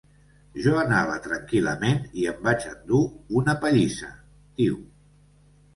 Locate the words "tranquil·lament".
1.25-2.01